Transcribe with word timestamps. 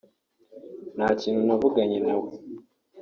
“Nta 0.95 1.07
kintu 1.21 1.41
navuganye 1.47 1.97
na 2.07 2.15
we 2.21 2.29